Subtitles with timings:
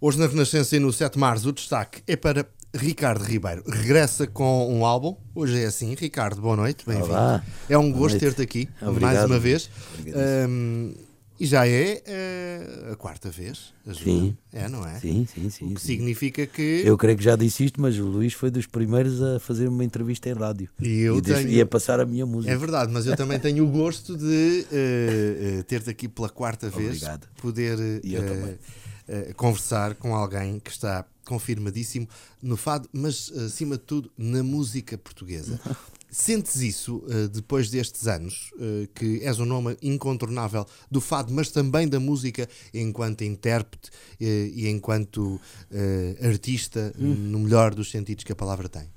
[0.00, 3.64] Hoje na Renascença e no 7 de Março o destaque é para Ricardo Ribeiro.
[3.66, 5.16] Regressa com um álbum.
[5.34, 5.92] Hoje é assim.
[5.98, 6.84] Ricardo, boa noite.
[6.86, 7.42] Bem-vindo.
[7.68, 9.00] É um gosto ter-te aqui Obrigado.
[9.00, 9.68] mais uma vez.
[10.48, 10.94] Um,
[11.40, 13.74] e já é uh, a quarta vez.
[13.84, 14.04] Ajuda.
[14.04, 14.36] Sim.
[14.52, 15.00] É, não é?
[15.00, 15.72] Sim, sim, sim.
[15.72, 15.88] O que sim.
[15.88, 16.82] significa que.
[16.84, 19.82] Eu creio que já disse isto, mas o Luís foi dos primeiros a fazer uma
[19.82, 20.68] entrevista em rádio.
[20.80, 21.48] E eu e, tenho...
[21.48, 22.54] e a passar a minha música.
[22.54, 26.70] É verdade, mas eu também tenho o gosto de uh, uh, ter-te aqui pela quarta
[26.70, 26.86] vez.
[26.86, 27.28] Obrigado.
[27.42, 28.00] Poder.
[28.04, 28.56] E eu também
[29.08, 32.08] eh, conversar com alguém que está confirmadíssimo
[32.42, 35.60] no fado, mas acima de tudo na música portuguesa.
[36.10, 38.50] Sentes isso uh, depois destes anos,
[38.94, 45.38] que és um nome incontornável do fado, mas também da música enquanto intérprete e enquanto
[46.22, 47.14] artista, hum.
[47.14, 48.88] no melhor dos sentidos que a palavra tem?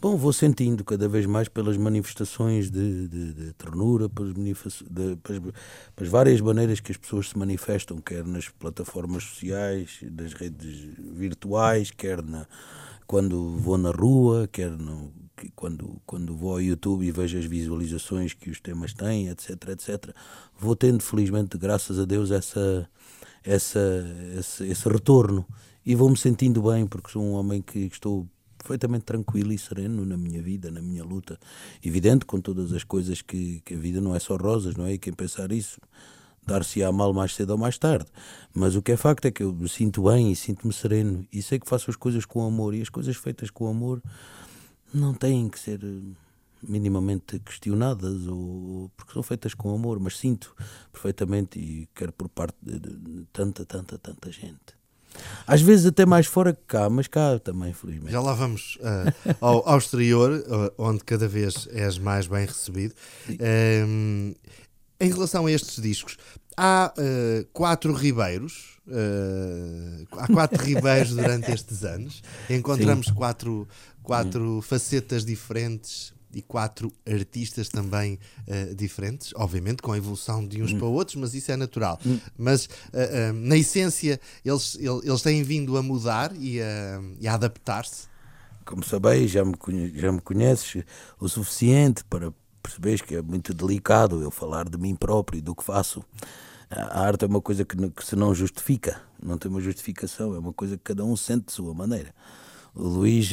[0.00, 4.54] Bom, vou sentindo cada vez mais pelas manifestações de, de, de ternura, pelas, de,
[5.16, 5.52] pelas,
[5.96, 11.90] pelas, várias maneiras que as pessoas se manifestam, quer nas plataformas sociais, nas redes virtuais,
[11.90, 12.46] quer na,
[13.08, 15.12] quando vou na rua, quer no,
[15.56, 20.14] quando, quando vou ao YouTube e vejo as visualizações que os temas têm, etc, etc.
[20.56, 22.88] Vou tendo, felizmente, graças a Deus, essa,
[23.42, 24.06] essa,
[24.38, 25.44] esse, esse retorno.
[25.84, 30.16] E vou-me sentindo bem, porque sou um homem que estou perfeitamente tranquilo e sereno na
[30.16, 31.38] minha vida, na minha luta.
[31.82, 34.94] Evidente, com todas as coisas que, que a vida não é só rosas, não é?
[34.94, 35.80] E quem pensar isso
[36.48, 38.06] dar-se-á mal mais cedo ou mais tarde.
[38.54, 41.42] Mas o que é facto é que eu me sinto bem e sinto-me sereno e
[41.42, 44.02] sei que faço as coisas com amor e as coisas feitas com amor
[44.92, 46.00] não têm que ser eh,
[46.62, 50.56] minimamente questionadas ou porque são feitas com amor, mas sinto
[50.90, 52.80] perfeitamente e quero por parte de,
[53.32, 54.77] tanta, tanta, tanta gente.
[55.46, 58.12] Às vezes até mais fora que cá, mas cá também, felizmente.
[58.12, 62.94] Já lá vamos uh, ao, ao, exterior, uh, onde cada vez és mais bem recebido.
[63.86, 64.34] Um,
[65.00, 66.16] em relação a estes discos,
[66.56, 68.78] há uh, quatro ribeiros.
[70.12, 72.22] há quatro ribeiros durante estes anos.
[72.50, 73.14] Encontramos Sim.
[73.14, 73.68] quatro,
[74.02, 80.72] quatro facetas diferentes e quatro artistas também uh, diferentes, obviamente com a evolução de uns
[80.72, 80.78] hum.
[80.78, 81.98] para outros, mas isso é natural.
[82.06, 82.18] Hum.
[82.36, 87.00] Mas uh, uh, na essência eles, eles têm vindo a mudar e a,
[87.30, 88.08] a adaptar-se.
[88.64, 89.54] Como sabeis, já me,
[89.94, 90.84] já me conheces
[91.18, 95.54] o suficiente para perceberes que é muito delicado eu falar de mim próprio e do
[95.54, 96.04] que faço.
[96.70, 100.38] A arte é uma coisa que, que se não justifica, não tem uma justificação, é
[100.38, 102.14] uma coisa que cada um sente de sua maneira.
[102.74, 103.30] O Luís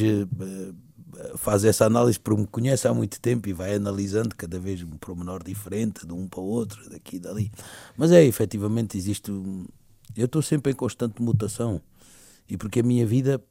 [1.36, 4.90] faz essa análise porque me conhece há muito tempo e vai analisando cada vez um
[4.90, 7.52] promenor diferente de um para o outro, daqui e dali.
[7.96, 9.30] Mas é, efetivamente, existe.
[10.16, 11.80] Eu estou sempre em constante mutação
[12.48, 13.42] e porque a minha vida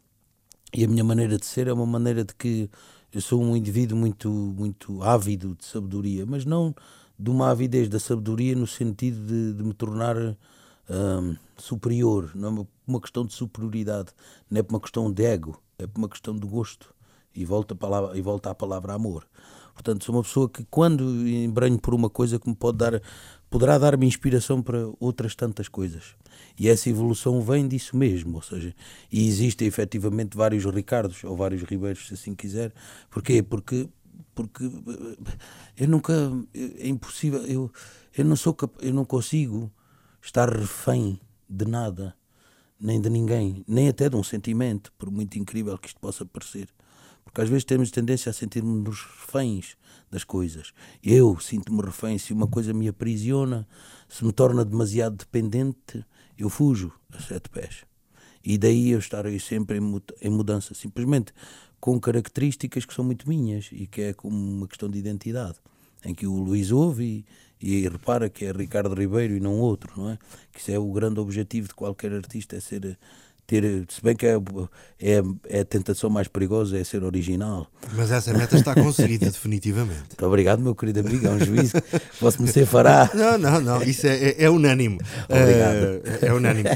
[0.73, 2.69] e a minha maneira de ser é uma maneira de que
[3.13, 6.75] eu sou um indivíduo muito, muito ávido de sabedoria, mas não
[7.17, 12.65] de uma avidez da sabedoria no sentido de, de me tornar hum, superior, não é
[12.85, 14.11] uma, questão de superioridade,
[14.49, 16.94] não é por uma questão de ego, é por uma questão de gosto
[17.35, 19.28] e volta, a palavra, e volta à palavra amor.
[19.73, 23.01] Portanto, sou uma pessoa que, quando embranho por uma coisa que me pode dar,
[23.50, 26.16] poderá dar-me inspiração para outras tantas coisas.
[26.57, 28.74] E essa evolução vem disso mesmo, ou seja,
[29.12, 32.74] e existem efetivamente vários Ricardos, ou vários Ribeiros, se assim quiser.
[33.09, 33.44] Porquê?
[33.44, 33.90] Porque,
[34.34, 34.63] porque
[35.78, 36.13] eu nunca,
[36.53, 37.72] é impossível, eu,
[38.18, 39.69] eu, não sou, eu não consigo
[40.22, 41.19] estar refém
[41.50, 42.16] de nada,
[42.79, 46.69] nem de ninguém, nem até de um sentimento, por muito incrível que isto possa parecer.
[47.25, 49.75] Porque às vezes temos tendência a sentir-nos reféns
[50.09, 50.74] das coisas.
[51.03, 53.68] Eu sinto-me refém se uma coisa me aprisiona,
[54.08, 56.06] se me torna demasiado dependente,
[56.38, 57.84] eu fujo a sete pés.
[58.44, 59.80] E daí eu estarei sempre
[60.22, 61.34] em mudança, simplesmente
[61.80, 65.57] com características que são muito minhas e que é como uma questão de identidade,
[66.03, 67.25] em que o Luís ouve
[67.59, 70.18] e, e repara que é Ricardo Ribeiro e não outro, não é?
[70.52, 72.97] Que isso é o grande objetivo de qualquer artista, é ser
[73.47, 74.35] ter, se bem que é,
[75.00, 77.67] é, é, a tentação mais perigosa é ser original.
[77.94, 80.00] Mas essa meta está conseguida, definitivamente.
[80.09, 83.09] Muito obrigado, meu querido amigo, é um juízo que posso me ser fará.
[83.16, 85.00] Não, não, não, isso é, é, é unânime.
[85.29, 86.22] Obrigado.
[86.22, 86.69] Uh, é unânime.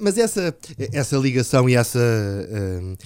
[0.00, 0.54] Mas essa,
[0.92, 1.98] essa ligação e essa.
[1.98, 2.96] Uh,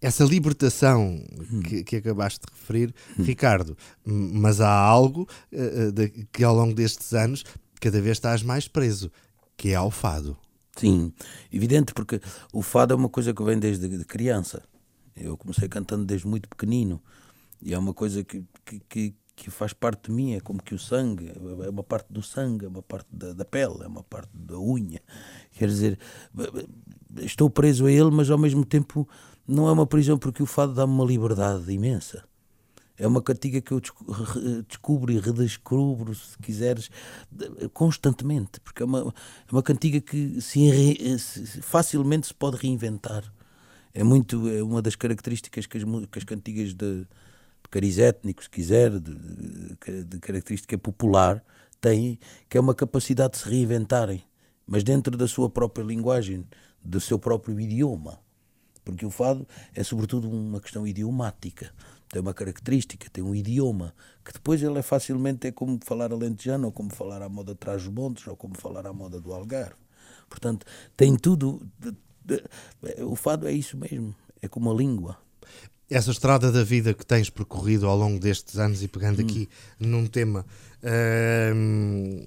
[0.00, 1.20] essa libertação
[1.50, 1.62] hum.
[1.62, 3.24] que, que, acabaste de referir, hum.
[3.24, 7.44] Ricardo, mas há algo uh, de, que ao longo destes anos
[7.80, 9.10] cada vez estás mais preso,
[9.56, 10.36] que é ao fado.
[10.76, 11.12] Sim,
[11.50, 12.20] evidente, porque
[12.52, 14.62] o fado é uma coisa que vem desde criança.
[15.16, 17.02] Eu comecei cantando desde muito pequenino
[17.62, 18.44] e é uma coisa que,
[18.88, 21.32] que, que, faz parte de mim, é como que o sangue,
[21.64, 24.58] é uma parte do sangue, é uma parte da, da pele, é uma parte da
[24.58, 25.00] unha.
[25.52, 25.98] Quer dizer,
[27.22, 29.08] estou preso a ele, mas ao mesmo tempo
[29.48, 32.22] não é uma prisão porque o fado dá-me uma liberdade imensa.
[32.98, 33.80] É uma cantiga que eu
[34.66, 36.90] descubro e redescubro, se quiseres,
[37.74, 43.30] constantemente, porque é uma, é uma cantiga que se, facilmente se pode reinventar.
[43.92, 48.42] É muito é uma das características que as, que as cantigas de, de cariz étnico,
[48.42, 51.44] se quiser, de, de característica popular,
[51.80, 54.22] têm, que é uma capacidade de se reinventarem,
[54.66, 56.46] mas dentro da sua própria linguagem,
[56.82, 58.18] do seu próprio idioma.
[58.84, 61.72] Porque o fado é sobretudo uma questão idiomática
[62.08, 63.94] tem uma característica, tem um idioma,
[64.24, 67.58] que depois ele é facilmente é como falar alentejano, ou como falar à moda de
[67.58, 69.76] Trás-os-Montes, ou como falar à moda do Algarve.
[70.28, 70.66] Portanto,
[70.96, 71.60] tem tudo.
[73.06, 75.16] O fado é isso mesmo, é como a língua.
[75.88, 79.24] Essa estrada da vida que tens percorrido ao longo destes anos e pegando hum.
[79.24, 79.48] aqui
[79.78, 80.44] num tema.
[81.54, 82.26] Hum,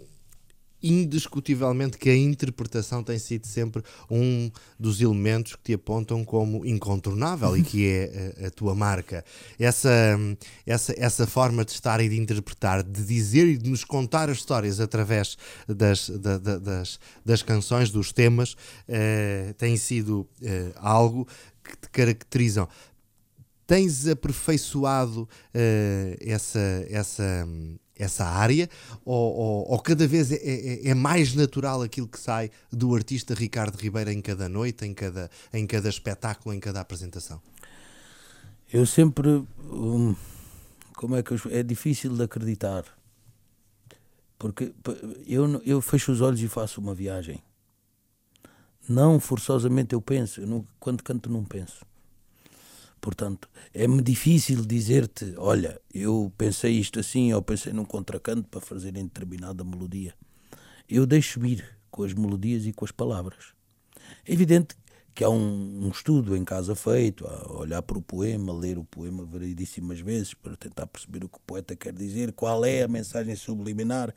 [0.82, 4.50] indiscutivelmente que a interpretação tem sido sempre um
[4.80, 9.24] dos elementos que te apontam como incontornável e que é a, a, tua marca.
[9.60, 10.18] Essa,
[10.66, 14.38] essa, essa forma de estar e de interpretar, de dizer e de nos contar as
[14.38, 15.38] histórias através
[15.68, 21.28] das, da, da, das, das canções, dos temas, uh, tem sido uh, algo
[21.64, 22.68] que te caracterizam.
[23.68, 27.48] Tens aperfeiçoado uh, essa, essa,
[28.00, 28.70] essa área
[29.06, 33.34] ou, ou, ou cada vez é, é, é, mais natural aquilo que sai do artista
[33.34, 37.40] Ricardo Ribeiro em cada noite, em cada, em cada espetáculo, em cada apresentação?
[38.72, 39.44] Eu sempre.
[39.64, 40.16] Hum,
[40.96, 42.86] como é que eu, é difícil de acreditar
[44.40, 44.74] porque
[45.28, 47.44] eu, eu fecho os olhos e faço uma viagem.
[48.88, 51.86] Não forçosamente eu penso, eu não, quando canto não penso.
[53.02, 58.96] Portanto, é-me difícil dizer-te: olha, eu pensei isto assim, ou pensei num contracanto para fazer
[58.98, 60.14] em determinada melodia.
[60.88, 63.54] Eu deixo ir com as melodias e com as palavras.
[64.26, 64.76] É evidente
[65.14, 68.86] que há um, um, estudo em casa feito, a olhar para o poema, ler o
[68.86, 72.88] poema variedíssimas vezes para tentar perceber o que o poeta quer dizer, qual é a
[72.88, 74.14] mensagem subliminar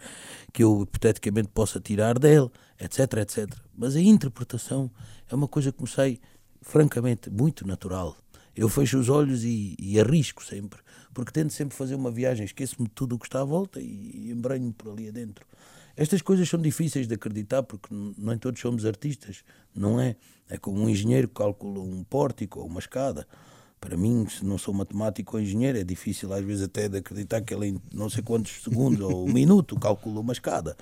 [0.52, 2.48] que eu hipoteticamente possa tirar dele,
[2.80, 3.48] etc, etc.
[3.76, 4.90] Mas a interpretação
[5.28, 6.20] é uma coisa que me sai
[6.60, 8.16] francamente muito natural
[8.54, 10.80] eu fecho os olhos e, e arrisco sempre,
[11.12, 14.26] porque tento sempre fazer uma viagem, esqueço-me de tudo o que está à volta e,
[14.26, 15.46] e embrenho por ali adentro.
[15.96, 19.44] Estas coisas são difíceis de acreditar porque nem todos somos artistas,
[19.74, 20.16] não é?
[20.48, 23.26] É como um engenheiro que calcula um pórtico ou uma escada.
[23.80, 27.40] Para mim, se não sou matemático ou engenheiro, é difícil às vezes até de acreditar
[27.42, 30.76] que ele em não sei quantos segundos ou um minuto calcula uma escada.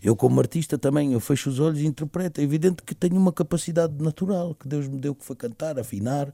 [0.00, 2.40] Eu, como artista, também eu fecho os olhos e interpreto.
[2.40, 6.32] É evidente que tenho uma capacidade natural que Deus me deu que foi cantar, afinar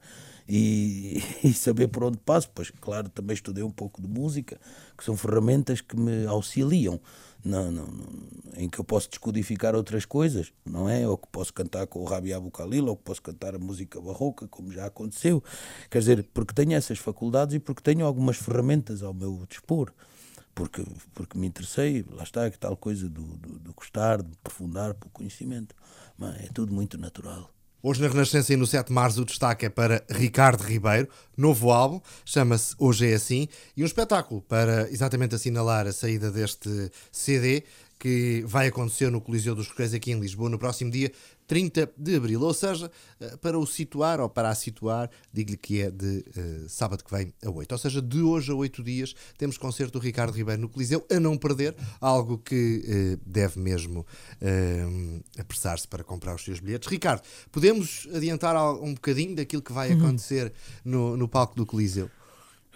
[0.48, 2.50] e, e, saber por onde passo.
[2.54, 4.60] Pois, claro, também estudei um pouco de música,
[4.96, 7.00] que são ferramentas que me auxiliam,
[7.44, 8.06] não, não, não,
[8.56, 11.06] em que eu posso descodificar outras coisas, não é?
[11.06, 14.48] Ou que posso cantar com o Rabiabu Khalil, ou que posso cantar a música barroca,
[14.48, 15.42] como já aconteceu.
[15.90, 19.92] Quer dizer, porque tenho essas faculdades e porque tenho algumas ferramentas ao meu dispor.
[20.54, 24.94] Porque, porque me interessei, lá está, que tal coisa do, do, do gostar, de aprofundar
[24.94, 25.74] pelo conhecimento.
[26.16, 27.50] Mas é tudo muito natural.
[27.86, 31.70] Hoje na Renascença e no 7 de Março o destaque é para Ricardo Ribeiro, novo
[31.70, 33.46] álbum, chama-se Hoje é Assim,
[33.76, 37.62] e um espetáculo para exatamente assinalar a saída deste CD
[38.04, 41.10] que vai acontecer no Coliseu dos Recreios aqui em Lisboa no próximo dia
[41.46, 42.42] 30 de abril.
[42.42, 46.68] Ou seja, eh, para o situar ou para a situar, digo-lhe que é de uh,
[46.68, 47.72] sábado que vem a 8.
[47.72, 51.18] Ou seja, de hoje a 8 dias temos concerto do Ricardo Ribeiro no Coliseu, a
[51.18, 56.86] não perder, algo que uh, deve mesmo uh, apressar-se para comprar os seus bilhetes.
[56.86, 59.98] Ricardo, podemos adiantar um bocadinho daquilo que vai uhum.
[59.98, 60.52] acontecer
[60.84, 62.10] no, no palco do Coliseu?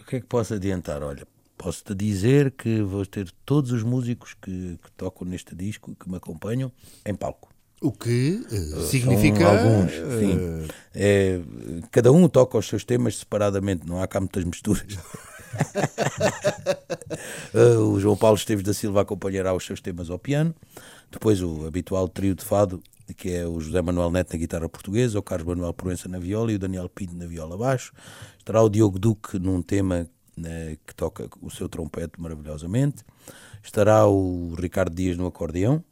[0.01, 1.03] O que é que posso adiantar?
[1.03, 1.27] Olha,
[1.59, 6.17] posso-te dizer que vou ter todos os músicos que, que tocam neste disco, que me
[6.17, 6.73] acompanham,
[7.05, 7.51] em palco.
[7.81, 9.39] O que uh, significa.
[9.39, 10.69] São alguns, sim.
[10.95, 11.41] É,
[11.91, 14.99] cada um toca os seus temas separadamente, não há cá muitas misturas.
[17.55, 20.55] uh, o João Paulo Esteves da Silva acompanhará os seus temas ao piano.
[21.11, 22.83] Depois o habitual trio de fado,
[23.17, 26.53] que é o José Manuel Neto na guitarra portuguesa, o Carlos Manuel Proença na viola
[26.53, 27.93] e o Daniel Pinto na viola baixo.
[28.39, 30.09] Estará o Diogo Duque num tema
[30.87, 33.05] que toca o seu trompete maravilhosamente.
[33.63, 35.83] Estará o Ricardo Dias no acordeão.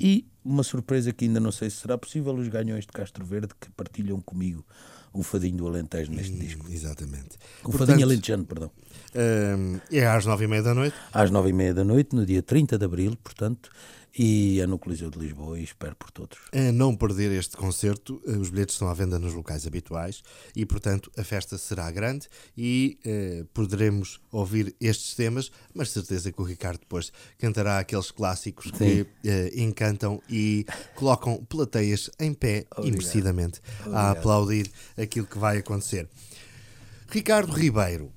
[0.00, 3.54] E uma surpresa que ainda não sei se será possível, os ganhões de Castro Verde
[3.58, 4.64] que partilham comigo
[5.12, 6.66] o fadinho do Alentejo neste hum, disco.
[6.70, 7.36] Exatamente.
[7.60, 8.70] O Portanto, fadinho alentejano, perdão.
[9.14, 10.94] Hum, é às nove e meia da noite?
[11.12, 13.70] Às nove e meia da noite, no dia 30 de Abril, portanto,
[14.16, 16.38] e é no Coliseu de Lisboa e espero por todos.
[16.52, 20.22] A não perder este concerto, eh, os bilhetes estão à venda nos locais habituais
[20.54, 26.40] e, portanto, a festa será grande e eh, poderemos ouvir estes temas, mas certeza que
[26.40, 28.78] o Ricardo depois cantará aqueles clássicos Sim.
[28.78, 32.92] que eh, encantam e colocam plateias em pé Obrigado.
[32.92, 33.96] merecidamente Obrigado.
[33.96, 36.08] a aplaudir aquilo que vai acontecer.
[37.08, 38.12] Ricardo Ribeiro,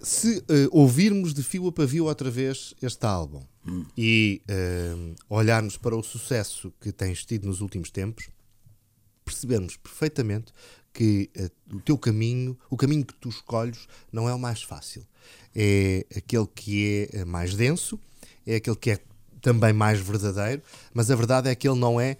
[0.00, 3.84] se uh, ouvirmos de fio a pavio outra vez este álbum hum.
[3.96, 8.28] e uh, olharmos para o sucesso que tens tido nos últimos tempos,
[9.24, 10.52] percebermos perfeitamente
[10.92, 15.06] que uh, o teu caminho, o caminho que tu escolhes, não é o mais fácil.
[15.54, 17.98] É aquele que é mais denso,
[18.46, 18.98] é aquele que é
[19.40, 22.16] também mais verdadeiro, mas a verdade é que ele não é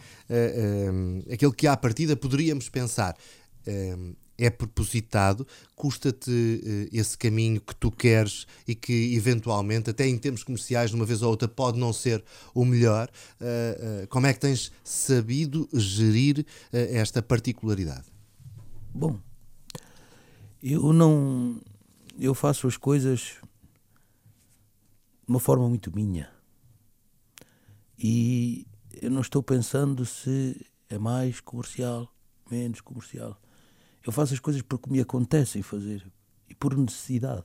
[1.32, 3.16] aquele que à partida poderíamos pensar
[4.38, 10.42] é propositado, custa-te uh, esse caminho que tu queres e que eventualmente, até em termos
[10.42, 12.22] comerciais, de uma vez ou outra, pode não ser
[12.54, 13.08] o melhor.
[13.40, 18.06] Uh, uh, como é que tens sabido gerir esta particularidade?
[18.94, 19.18] Bom,
[20.62, 21.60] eu não.
[22.18, 23.20] Eu faço as coisas
[25.26, 26.30] de uma forma muito minha.
[27.98, 28.66] E
[29.00, 32.10] eu não estou pensando se é mais comercial,
[32.50, 33.40] menos comercial
[34.06, 36.06] eu faço as coisas porque me acontecem fazer
[36.48, 37.44] e por necessidade.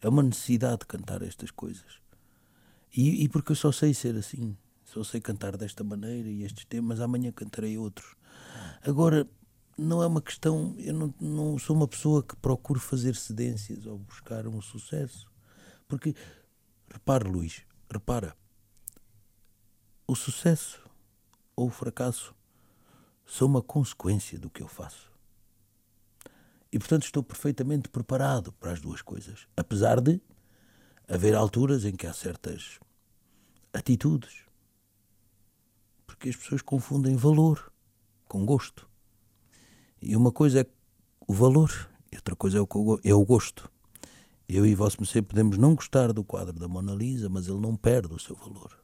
[0.00, 2.00] É uma necessidade cantar estas coisas.
[2.92, 4.56] E, e, porque eu só sei ser assim.
[4.84, 8.16] Só sei cantar desta maneira e estes temas, amanhã cantarei outros.
[8.82, 9.28] Agora,
[9.78, 10.74] não é uma questão.
[10.76, 15.30] Eu não, não sou uma pessoa que procure fazer cedências ou buscar um sucesso.
[15.86, 16.16] Porque,
[16.92, 18.36] repare, Luís, repara,
[20.04, 20.82] o sucesso
[21.54, 22.34] ou o fracasso
[23.24, 25.09] são uma consequência do que eu faço.
[26.72, 29.46] E, portanto, estou perfeitamente preparado para as duas coisas.
[29.56, 30.20] Apesar de
[31.08, 32.78] haver alturas em que há certas
[33.72, 34.44] atitudes.
[36.06, 37.72] Porque as pessoas confundem valor
[38.28, 38.88] com gosto.
[40.00, 40.66] E uma coisa é
[41.26, 43.70] o valor e outra coisa é o, é gosto.
[44.48, 47.76] Eu e Vosso Mercê podemos não gostar do quadro da Mona Lisa, mas ele não
[47.76, 48.76] perde o seu valor.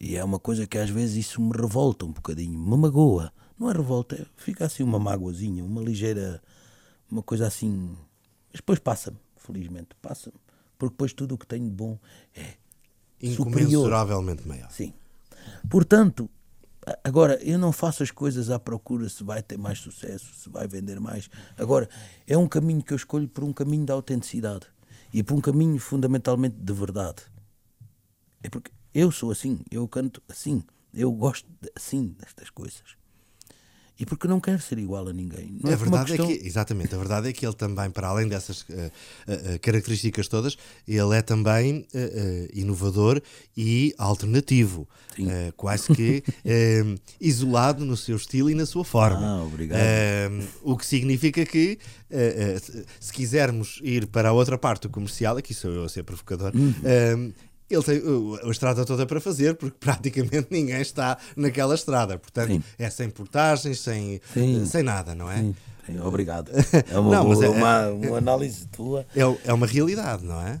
[0.00, 3.32] E é uma coisa que às vezes isso me revolta um bocadinho, me magoa.
[3.58, 6.40] Não é revolta, é, fica assim uma mágoazinha, uma ligeira
[7.10, 7.96] uma coisa assim.
[8.48, 10.36] Mas depois passa-me, felizmente, passa-me.
[10.78, 11.98] Porque depois tudo o que tenho de bom
[12.34, 12.54] é
[13.20, 14.60] incomensuravelmente superior.
[14.62, 14.70] maior.
[14.70, 14.94] Sim.
[15.68, 16.30] Portanto,
[17.02, 20.68] agora eu não faço as coisas à procura se vai ter mais sucesso, se vai
[20.68, 21.28] vender mais.
[21.56, 21.88] Agora,
[22.26, 24.66] é um caminho que eu escolho por um caminho de autenticidade
[25.12, 27.22] e por um caminho fundamentalmente de verdade.
[28.42, 30.62] É porque eu sou assim, eu canto assim,
[30.94, 32.97] eu gosto assim destas coisas
[33.98, 35.58] e porque não quer ser igual a ninguém.
[35.60, 36.30] Não a é verdade questão...
[36.30, 40.28] é que, exatamente, a verdade é que ele também, para além dessas uh, uh, características
[40.28, 43.20] todas, ele é também uh, inovador
[43.56, 44.88] e alternativo.
[45.56, 46.22] quase que
[47.20, 49.26] isolado no seu estilo e na sua forma.
[49.26, 49.80] Ah, obrigado.
[50.62, 51.76] o que significa que,
[53.00, 56.52] se quisermos ir para a outra parte do comercial, aqui sou eu a ser provocador,
[56.54, 57.32] uhum
[57.70, 58.02] ele tem
[58.42, 62.18] a estrada toda para fazer, porque praticamente ninguém está naquela estrada.
[62.18, 62.62] Portanto, Sim.
[62.78, 64.20] é sem portagens, sem,
[64.66, 65.38] sem nada, não é?
[65.38, 65.54] Sim.
[66.04, 66.50] Obrigado.
[66.90, 69.06] É uma, não, é, uma, uma, análise tua.
[69.16, 70.60] É, é uma realidade, não é?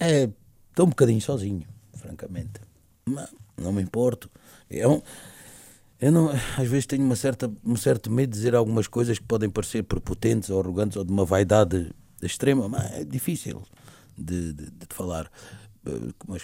[0.00, 0.28] É,
[0.70, 1.62] estou um bocadinho sozinho,
[1.94, 2.60] francamente.
[3.08, 4.28] Mas não me importo.
[4.68, 5.00] É um,
[6.00, 9.24] eu não, às vezes tenho uma certa, um certo medo de dizer algumas coisas que
[9.24, 11.90] podem parecer prepotentes ou arrogantes ou de uma vaidade
[12.22, 13.62] extrema, mas é difícil
[14.16, 15.30] de, de, de falar.
[16.26, 16.42] Mas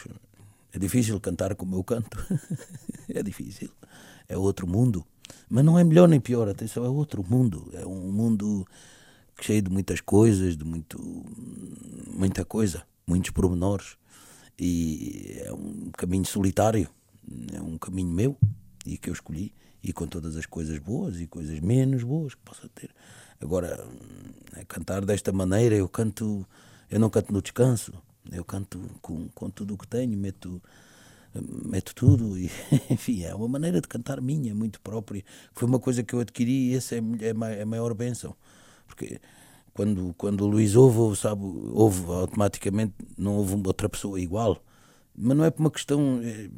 [0.72, 2.18] é difícil cantar como eu canto.
[3.08, 3.70] é difícil.
[4.28, 5.04] É outro mundo.
[5.48, 7.70] Mas não é melhor nem pior, atenção, é outro mundo.
[7.74, 8.66] É um mundo
[9.40, 10.98] cheio de muitas coisas, de muito,
[12.10, 13.96] muita coisa, muitos pormenores.
[14.58, 16.88] E é um caminho solitário.
[17.52, 18.36] É um caminho meu
[18.86, 19.52] e que eu escolhi.
[19.82, 22.90] E com todas as coisas boas e coisas menos boas que possa ter.
[23.40, 23.84] Agora,
[24.68, 26.46] cantar desta maneira, eu canto,
[26.88, 27.92] eu não canto no descanso
[28.30, 30.62] eu canto com, com tudo o que tenho, meto,
[31.64, 32.50] meto tudo e
[32.90, 35.24] enfim, é uma maneira de cantar minha, muito própria.
[35.52, 38.36] Foi uma coisa que eu adquiri e essa é, é, é a maior bênção.
[38.86, 39.20] Porque
[39.74, 44.62] quando, quando o Luís ouve, sabe, ouve automaticamente, não houve outra pessoa igual.
[45.14, 46.48] Mas não é por uma questão, é,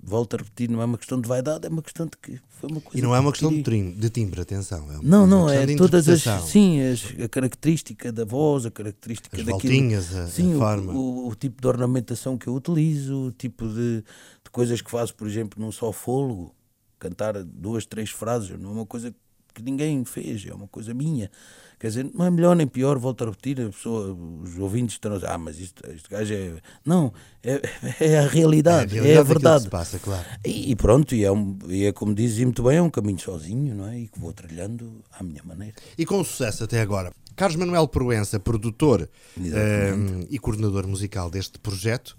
[0.00, 2.70] volto a repetir, não é uma questão de vaidade, é uma questão de que foi
[2.70, 2.96] uma coisa.
[2.96, 4.90] E não é uma questão de timbre, de timbre, atenção.
[4.92, 6.22] É não, não, é todas as.
[6.44, 9.74] Sim, as, a característica da voz, a característica as daquilo.
[9.74, 10.92] Voltinhas, a, sim, a forma.
[10.92, 14.04] O, o, o, tipo de ornamentação que eu utilizo, o tipo de,
[14.44, 16.54] de coisas que faço, por exemplo, num só fôlego,
[17.00, 19.18] cantar duas, três frases, não é uma coisa que
[19.62, 21.30] ninguém fez, é uma coisa minha.
[21.78, 25.12] Quer dizer, não é melhor nem pior, volto a repetir, a pessoa, os ouvintes estão
[25.12, 26.54] a dizer, ah, mas isto, este gajo é.
[26.84, 27.60] Não, é,
[28.00, 29.68] é a realidade, é a, realidade é a verdade.
[29.68, 30.24] Passa, claro.
[30.44, 33.18] e, e, pronto, e é, um, e é como dizes muito bem, é um caminho
[33.18, 33.98] sozinho, não é?
[33.98, 35.74] E que vou trilhando à minha maneira.
[35.98, 37.12] E com sucesso até agora.
[37.36, 42.16] Carlos Manuel Proença, produtor um, eh, e coordenador musical deste projeto,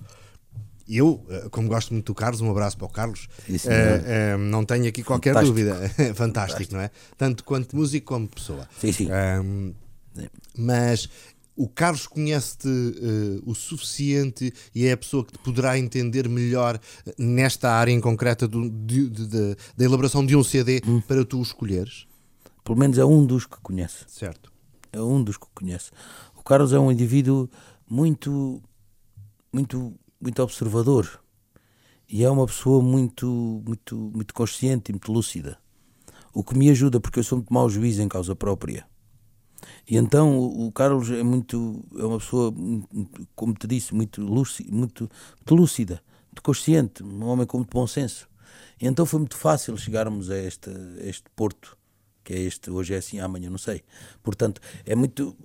[0.87, 4.63] eu, eh, como gosto muito do Carlos, um abraço para o Carlos, uh, uh, não
[4.63, 5.57] tenho aqui qualquer Fantástico.
[5.57, 5.75] dúvida.
[5.89, 6.91] Fantástico, Fantástico, não é?
[7.17, 8.67] Tanto quanto músico como pessoa.
[8.79, 9.07] Sim, sim.
[10.57, 11.09] mas
[11.55, 16.79] o Carlos conhece-te uh, o suficiente e é a pessoa que te poderá entender melhor
[17.17, 21.01] nesta área em concreta do, de, de, de, da elaboração de um CD hum.
[21.01, 22.05] para tu o escolheres?
[22.63, 24.05] Pelo menos é um dos que conhece.
[24.07, 24.51] Certo.
[24.91, 25.91] É um dos que conhece.
[26.35, 27.49] O Carlos é um indivíduo
[27.89, 28.61] muito,
[29.53, 29.93] muito,
[30.25, 31.21] muito observador
[32.09, 35.57] e é uma pessoa muito, muito, muito consciente e muito lúcida.
[36.33, 38.85] O que me ajuda, porque eu sou muito mau juiz em causa própria.
[39.87, 42.53] E então o, Carlos é muito é uma pessoa,
[43.35, 47.87] como te disse, muito lúcida, muito, muito lúcida, muito consciente, um homem com muito bom
[47.87, 48.27] senso.
[48.81, 51.77] E então foi muito fácil chegarmos a este, a este porto,
[52.23, 53.83] que é este, hoje é assim, amanhã não sei.
[54.21, 55.35] Portanto, é muito,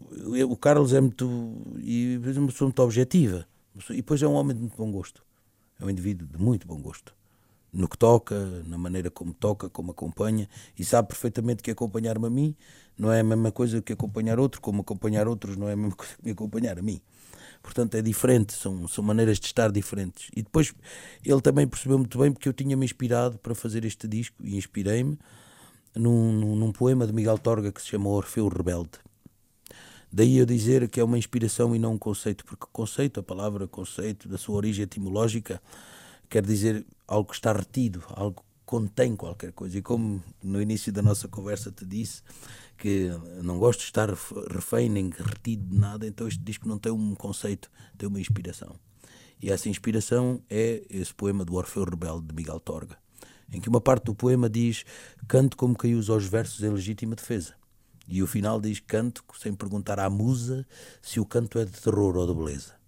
[0.48, 3.46] o Carlos é muito, e é uma pessoa muito objetiva,
[3.90, 5.22] e depois é um homem de muito bom gosto.
[5.78, 7.14] É um indivíduo de muito bom gosto.
[7.72, 10.48] No que toca, na maneira como toca, como acompanha,
[10.78, 12.56] e sabe perfeitamente que acompanhar-me a mim
[12.98, 15.94] não é a mesma coisa que acompanhar outro, como acompanhar outros não é a mesma
[15.96, 17.00] coisa que acompanhar a mim.
[17.62, 20.30] Portanto, é diferente, são, são maneiras de estar diferentes.
[20.34, 20.72] E depois
[21.24, 25.18] ele também percebeu muito bem porque eu tinha-me inspirado para fazer este disco e inspirei-me
[25.94, 28.98] num, num, num, poema de Miguel Torga que se chama Orfeu Rebelde.
[30.12, 33.68] Daí eu dizer que é uma inspiração e não um conceito, porque conceito, a palavra
[33.68, 35.62] conceito, da sua origem etimológica,
[36.28, 39.78] quer dizer algo que está retido, algo que contém qualquer coisa.
[39.78, 42.22] E como no início da nossa conversa te disse
[42.76, 43.08] que
[43.42, 44.08] não gosto de estar
[44.50, 48.74] refém nem retido de nada, então este disco não tem um conceito, tem uma inspiração.
[49.40, 52.96] E essa inspiração é esse poema do Orfeu Rebelde de Miguel Torga,
[53.52, 54.84] em que uma parte do poema diz:
[55.28, 57.59] Canto como quem usa os versos em legítima defesa.
[58.08, 60.66] E o final diz canto sem perguntar à musa
[61.00, 62.80] se o canto é de terror ou de beleza.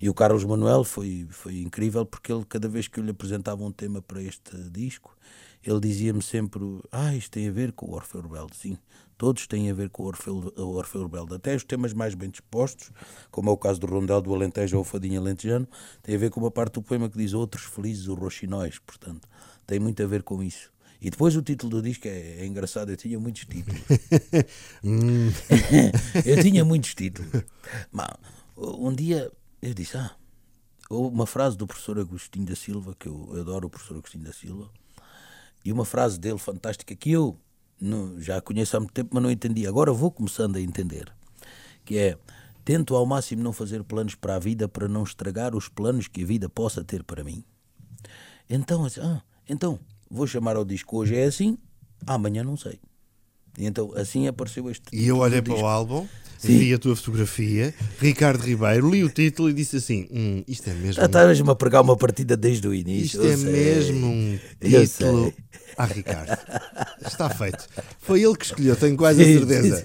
[0.00, 3.64] E o Carlos Manuel foi, foi incrível porque ele, cada vez que eu lhe apresentava
[3.64, 5.16] um tema para este disco,
[5.62, 8.56] ele dizia-me sempre: Ah, isto tem a ver com o Orfeu Rebelde.
[8.56, 8.78] Sim,
[9.18, 11.34] todos têm a ver com o Orfeu, o Orfeu Rebelde.
[11.34, 12.90] Até os temas mais bem dispostos,
[13.30, 15.66] como é o caso do Rondel do Alentejo ou o Fadinho Alentejano,
[16.02, 18.78] tem a ver com uma parte do poema que diz Outros Felizes, os Roxinóis.
[18.78, 19.28] Portanto,
[19.66, 20.70] tem muito a ver com isso.
[21.06, 23.80] E depois o título do disco é, é engraçado, eu tinha muitos títulos.
[24.82, 25.30] Hum.
[26.26, 27.30] eu tinha muitos títulos.
[27.92, 28.08] Mas,
[28.56, 29.30] um dia
[29.62, 30.16] eu disse, ah,
[30.90, 34.68] uma frase do professor Agostinho da Silva, que eu adoro o professor Agostinho da Silva,
[35.64, 37.38] e uma frase dele fantástica que eu
[37.80, 39.64] não, já conheço há muito tempo, mas não entendi.
[39.64, 41.12] Agora vou começando a entender.
[41.84, 42.18] Que é,
[42.64, 46.24] tento ao máximo não fazer planos para a vida para não estragar os planos que
[46.24, 47.44] a vida possa ter para mim.
[48.50, 49.78] Então, ah, então
[50.10, 51.58] vou chamar ao disco hoje é assim,
[52.06, 52.78] amanhã não sei.
[53.58, 54.84] E então assim apareceu este.
[54.92, 56.06] E eu olhei para o álbum,
[56.38, 56.58] Sim.
[56.58, 60.74] vi a tua fotografia, Ricardo Ribeiro, li o título e disse assim: hum, isto é
[60.74, 60.92] mesmo.
[60.92, 63.22] Já estavas-me a pregar uma partida desde o início.
[63.22, 63.52] Isto é sei.
[63.52, 65.32] mesmo um título.
[65.78, 66.38] Ah, Ricardo,
[67.04, 67.66] está feito.
[67.98, 69.82] Foi ele que escolheu, tenho quase a certeza.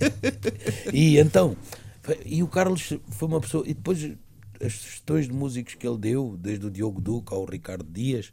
[0.92, 1.56] e então,
[2.24, 3.64] e o Carlos foi uma pessoa.
[3.66, 3.98] E depois
[4.66, 8.30] as sugestões de músicos que ele deu, desde o Diogo Duca ao Ricardo Dias,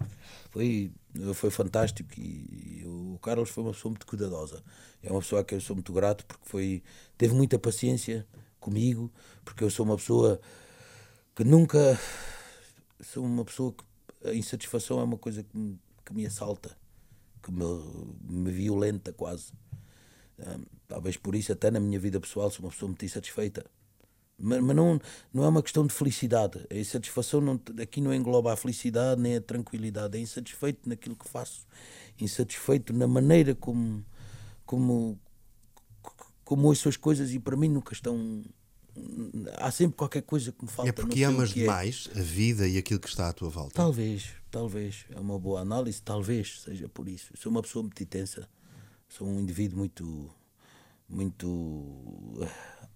[0.49, 0.91] foi,
[1.33, 2.09] foi fantástico.
[2.17, 4.63] E, e, o Carlos foi uma pessoa muito cuidadosa.
[5.03, 6.83] É uma pessoa a quem eu sou muito grato porque foi,
[7.17, 8.25] teve muita paciência
[8.59, 9.11] comigo,
[9.43, 10.39] porque eu sou uma pessoa
[11.35, 11.99] que nunca.
[13.01, 16.77] Sou uma pessoa que a insatisfação é uma coisa que me, que me assalta,
[17.41, 17.65] que me,
[18.23, 19.51] me violenta quase.
[20.39, 23.65] Um, talvez por isso, até na minha vida pessoal, sou uma pessoa muito insatisfeita
[24.41, 24.99] mas, mas, não,
[25.33, 26.65] não é uma questão de felicidade.
[26.69, 30.17] A insatisfação não, aqui não engloba a felicidade nem a tranquilidade.
[30.17, 31.65] É insatisfeito naquilo que faço,
[32.19, 34.03] insatisfeito na maneira como,
[34.65, 35.19] como,
[36.43, 38.43] como ouço as coisas e para mim nunca estão.
[39.57, 40.89] Há sempre qualquer coisa que me falta.
[40.89, 42.19] É porque amas demais é.
[42.19, 43.75] a vida e aquilo que está à tua volta.
[43.75, 45.05] Talvez, talvez.
[45.09, 47.31] É uma boa análise, talvez seja por isso.
[47.37, 48.49] Sou uma pessoa muito intensa.
[49.07, 50.29] Sou um indivíduo muito.
[51.07, 52.47] muito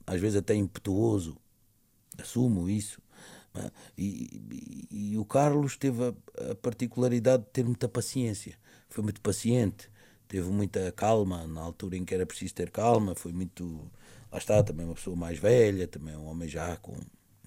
[0.05, 1.37] às vezes até impetuoso,
[2.17, 3.01] assumo isso.
[3.97, 4.41] E,
[4.91, 8.57] e, e, o Carlos teve a, a, particularidade de ter muita paciência,
[8.89, 9.89] foi muito paciente,
[10.27, 13.89] teve muita calma na altura em que era preciso ter calma, foi muito.
[14.29, 16.97] Lá está, também uma pessoa mais velha, também um homem já com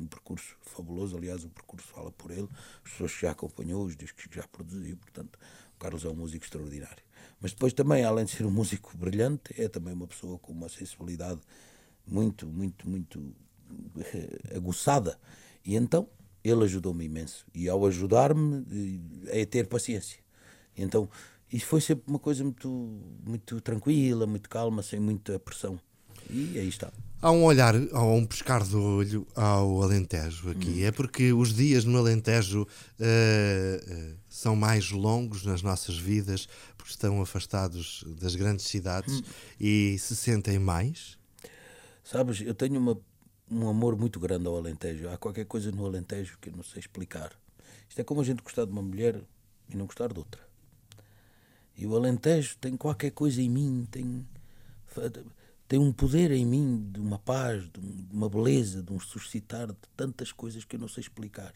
[0.00, 2.48] um percurso fabuloso, aliás, o percurso fala por ele,
[2.84, 5.38] as pessoas que já acompanhou, os discos que já produziu, portanto,
[5.74, 7.02] o Carlos é um músico extraordinário.
[7.40, 10.68] Mas depois também, além de ser um músico brilhante, é também uma pessoa com uma
[10.68, 11.40] sensibilidade
[12.08, 13.34] muito, muito, muito
[14.00, 15.18] eh, aguçada.
[15.64, 16.08] E então
[16.42, 17.46] ele ajudou-me imenso.
[17.54, 18.64] E ao ajudar-me,
[19.26, 20.18] é ter paciência.
[20.76, 21.08] E então
[21.52, 22.68] isso foi sempre uma coisa muito,
[23.26, 25.78] muito tranquila, muito calma, sem muita pressão.
[26.30, 26.92] E aí está.
[27.20, 30.82] Há um olhar, há um pescar do olho ao Alentejo aqui.
[30.82, 30.86] Hum.
[30.86, 37.20] É porque os dias no Alentejo uh, são mais longos nas nossas vidas, porque estão
[37.20, 39.22] afastados das grandes cidades hum.
[39.58, 41.17] e se sentem mais
[42.10, 42.98] Sabes, eu tenho uma,
[43.50, 45.10] um amor muito grande ao Alentejo.
[45.10, 47.38] Há qualquer coisa no Alentejo que eu não sei explicar.
[47.86, 49.20] Isto é como a gente gostar de uma mulher
[49.68, 50.40] e não gostar de outra.
[51.76, 54.26] E o Alentejo tem qualquer coisa em mim, tem,
[55.68, 57.78] tem um poder em mim de uma paz, de
[58.10, 61.52] uma beleza, de um suscitar de tantas coisas que eu não sei explicar.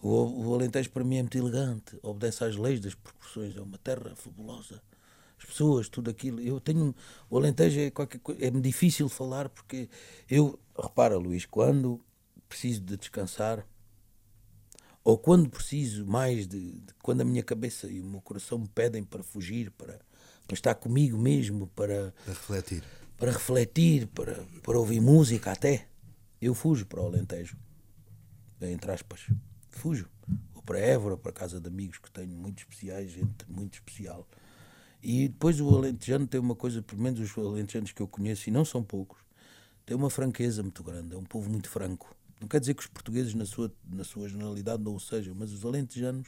[0.00, 3.76] O, o Alentejo para mim é muito elegante, obedece às leis das proporções, é uma
[3.76, 4.80] terra fabulosa.
[5.40, 6.40] As pessoas, tudo aquilo.
[6.40, 6.94] Eu tenho.
[7.28, 8.44] O Alentejo é qualquer coisa.
[8.44, 9.88] É difícil falar porque
[10.28, 10.58] eu.
[10.78, 12.00] Repara, Luís, quando
[12.48, 13.66] preciso de descansar,
[15.02, 18.68] ou quando preciso mais de, de, quando a minha cabeça e o meu coração me
[18.68, 19.98] pedem para fugir para,
[20.46, 22.84] para estar comigo mesmo para, para refletir
[23.16, 25.86] para refletir para, para ouvir música até
[26.40, 27.56] eu fujo para o Alentejo
[28.60, 29.26] entre aspas
[29.70, 30.08] fujo
[30.54, 34.28] ou para Évora para casa de amigos que tenho muito especiais gente muito especial
[35.02, 38.52] e depois o Alentejano tem uma coisa pelo menos os alentejanos que eu conheço e
[38.52, 39.18] não são poucos
[39.86, 42.86] tem uma franqueza muito grande é um povo muito franco não quer dizer que os
[42.86, 46.26] portugueses, na sua, na sua generalidade, não o sejam, mas os alentejanos,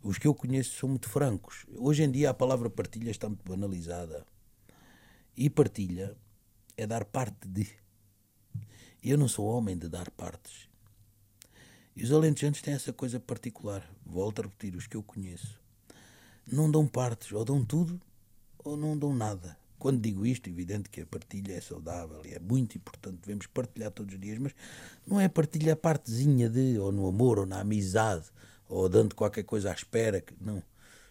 [0.00, 1.66] os que eu conheço, são muito francos.
[1.76, 4.24] Hoje em dia a palavra partilha está muito banalizada.
[5.36, 6.16] E partilha
[6.76, 7.68] é dar parte de.
[9.02, 10.68] Eu não sou homem de dar partes.
[11.96, 13.84] E os alentejanos têm essa coisa particular.
[14.06, 15.60] Volto a repetir, os que eu conheço.
[16.50, 18.00] Não dão partes, ou dão tudo,
[18.58, 19.56] ou não dão nada.
[19.78, 23.46] Quando digo isto, é evidente que a partilha é saudável e é muito importante, devemos
[23.46, 24.54] partilhar todos os dias, mas
[25.06, 28.26] não é partilhar partezinha de, ou no amor, ou na amizade,
[28.68, 30.22] ou dando qualquer coisa à espera.
[30.38, 30.62] Não.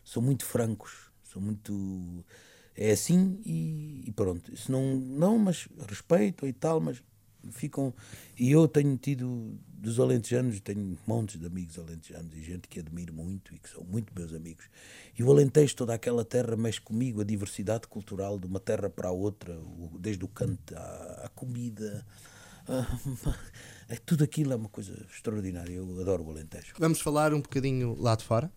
[0.04, 2.24] São muito francos, são muito.
[2.76, 4.56] É assim e, e pronto.
[4.56, 7.02] Se não, não, mas respeito e tal, mas
[7.52, 7.94] ficam.
[8.38, 13.14] E eu tenho tido, dos alentejanos, tenho montes de amigos alentejanos e gente que admiro
[13.14, 14.66] muito e que são muito meus amigos.
[15.18, 19.10] E o Alentejo, toda aquela terra, mexe comigo, a diversidade cultural de uma terra para
[19.10, 19.58] a outra,
[20.00, 22.06] desde o canto à, à comida.
[23.90, 25.74] é, tudo aquilo é uma coisa extraordinária.
[25.74, 26.74] Eu adoro o Alentejo.
[26.78, 28.52] Vamos falar um bocadinho lá de fora?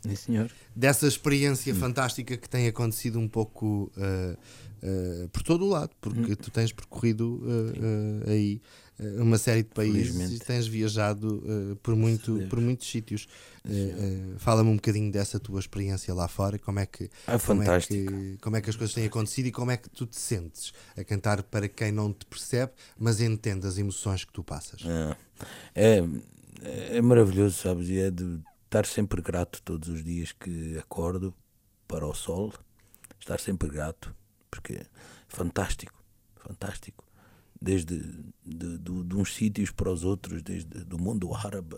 [0.00, 0.50] Sim, senhor.
[0.76, 1.76] Dessa experiência hum.
[1.76, 4.38] fantástica que tem acontecido um pouco uh,
[4.84, 6.36] uh, por todo o lado, porque hum.
[6.36, 8.60] tu tens percorrido uh, aí
[9.18, 11.42] uma série de países e tens viajado
[11.82, 13.26] por, muito, por muitos sítios.
[14.38, 18.38] Fala-me um bocadinho dessa tua experiência lá fora, como é que, é como é que
[18.40, 21.02] como é que as coisas têm acontecido e como é que tu te sentes a
[21.02, 24.82] cantar para quem não te percebe, mas entende as emoções que tu passas.
[25.74, 26.04] É,
[26.62, 27.88] é, é maravilhoso, sabes?
[27.88, 31.32] E é de estar sempre grato todos os dias que acordo
[31.86, 32.52] para o sol,
[33.20, 34.14] estar sempre grato,
[34.54, 34.86] porque é
[35.28, 36.02] fantástico,
[36.36, 37.04] fantástico.
[37.60, 37.98] Desde
[38.44, 41.76] de, de, de uns sítios para os outros, desde do mundo árabe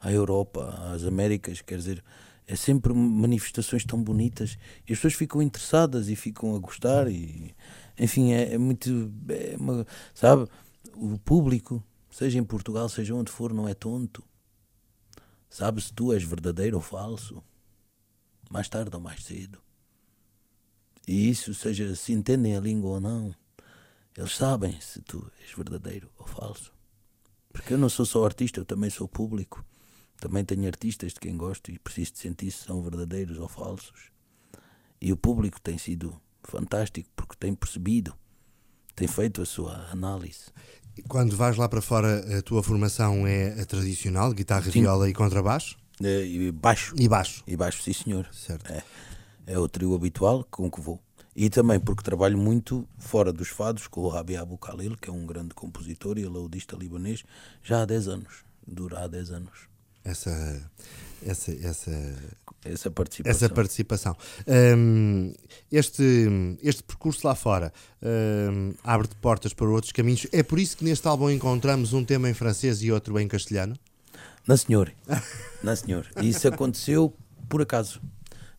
[0.00, 2.04] à Europa, às Américas, quer dizer,
[2.46, 7.54] é sempre manifestações tão bonitas e as pessoas ficam interessadas e ficam a gostar e
[7.98, 10.46] enfim é, é muito é uma, sabe
[10.94, 14.22] o público seja em Portugal seja onde for não é tonto
[15.54, 17.40] Sabe se tu és verdadeiro ou falso,
[18.50, 19.63] mais tarde ou mais cedo.
[21.06, 23.34] E isso, seja se entendem a língua ou não,
[24.16, 26.72] eles sabem se tu és verdadeiro ou falso.
[27.52, 29.64] Porque eu não sou só artista, eu também sou público.
[30.18, 34.10] Também tenho artistas de quem gosto e preciso de sentir se são verdadeiros ou falsos.
[35.00, 38.14] E o público tem sido fantástico porque tem percebido,
[38.94, 40.46] tem feito a sua análise.
[41.08, 44.80] Quando vais lá para fora, a tua formação é a tradicional, guitarra, sim.
[44.80, 45.76] viola e contrabaixo?
[46.02, 46.94] É, e baixo.
[46.98, 47.42] E baixo.
[47.46, 48.28] E baixo, sim senhor.
[48.32, 48.72] Certo.
[48.72, 48.82] É,
[49.46, 51.00] é o trio habitual com que vou.
[51.36, 55.12] E também porque trabalho muito fora dos fados com o Rabi Abu Khalil, que é
[55.12, 57.24] um grande compositor e laudista libanês,
[57.62, 58.44] já há 10 anos.
[58.66, 59.68] Dura há 10 anos.
[60.04, 60.70] Essa,
[61.22, 62.14] essa, essa
[62.64, 63.30] essa participação.
[63.30, 64.16] Essa participação.
[64.46, 65.34] Um,
[65.70, 70.26] este, este percurso lá fora um, abre-te portas para outros caminhos.
[70.32, 73.76] É por isso que neste álbum encontramos um tema em francês e outro em castelhano?
[74.46, 74.92] Não, senhor.
[75.62, 76.06] Não, senhor.
[76.22, 77.14] Isso aconteceu
[77.48, 78.00] por acaso.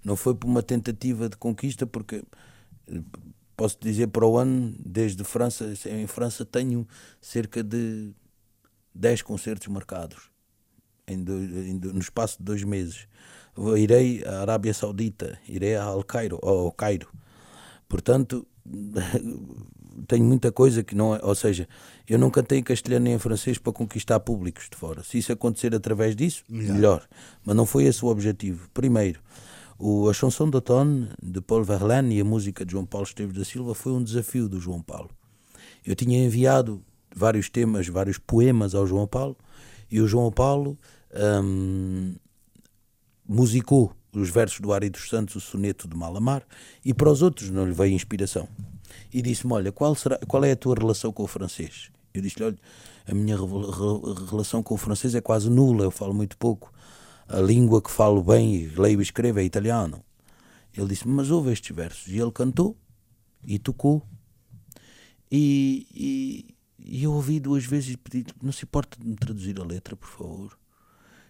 [0.05, 2.23] Não foi por uma tentativa de conquista, porque
[3.57, 6.87] posso dizer para o ano, desde França, em França tenho
[7.19, 8.13] cerca de
[8.93, 10.29] 10 concertos marcados
[11.07, 13.07] em do, em, no espaço de dois meses
[13.77, 17.07] irei à Arábia Saudita, irei ao Cairo, ao Cairo.
[17.87, 18.45] Portanto,
[20.07, 21.67] tenho muita coisa que não é, ou seja,
[22.07, 25.03] eu não cantei em castelhano nem em francês para conquistar públicos de fora.
[25.03, 26.73] Se isso acontecer através disso, melhor.
[26.75, 27.07] melhor.
[27.45, 28.69] Mas não foi esse o objetivo.
[28.73, 29.21] Primeiro,
[29.77, 33.43] o, a chanson d'automne de Paul Verlaine e a música de João Paulo Esteves da
[33.43, 35.09] Silva foi um desafio do João Paulo.
[35.85, 36.81] Eu tinha enviado
[37.15, 39.35] vários temas, vários poemas ao João Paulo
[39.91, 40.77] e o João Paulo
[41.43, 42.15] hum,
[43.27, 46.43] musicou os versos do Ari dos Santos, o soneto de Malamar,
[46.83, 48.47] e para os outros não lhe veio inspiração.
[49.13, 51.91] E disse-me: Olha, qual, será, qual é a tua relação com o francês?
[52.13, 52.57] Eu disse-lhe: olha,
[53.07, 56.71] a minha relação com o francês é quase nula, eu falo muito pouco.
[57.27, 60.03] A língua que falo bem, leio e escrevo é italiano.
[60.75, 62.07] Ele disse: Mas ouve estes versos.
[62.07, 62.77] E ele cantou
[63.43, 64.05] e tocou.
[65.31, 69.59] E, e, e eu ouvi duas vezes e pedi: Não se importa de me traduzir
[69.59, 70.57] a letra, por favor.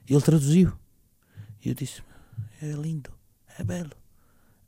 [0.07, 0.73] E ele traduziu.
[1.63, 2.03] E eu disse:
[2.61, 3.11] É lindo,
[3.57, 3.91] é belo.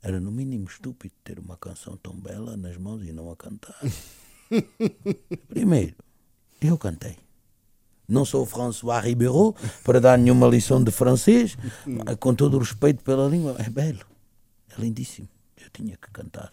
[0.00, 3.78] Era no mínimo estúpido ter uma canção tão bela nas mãos e não a cantar.
[5.48, 5.96] Primeiro,
[6.60, 7.27] eu cantei.
[8.08, 11.58] Não sou François Ribeiro para dar nenhuma lição de francês,
[12.18, 13.54] com todo o respeito pela língua.
[13.58, 14.00] É belo,
[14.70, 15.28] é lindíssimo.
[15.58, 16.52] Eu tinha que cantar.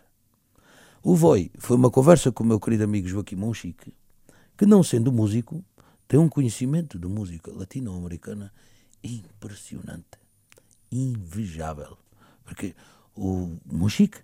[1.02, 3.96] O Voi foi uma conversa com o meu querido amigo Joaquim Monchique,
[4.58, 5.64] que, não sendo músico,
[6.08, 8.52] tem um conhecimento de música latino-americana
[9.02, 10.20] impressionante,
[10.92, 11.98] invejável.
[12.44, 12.76] Porque
[13.16, 14.18] o Monchique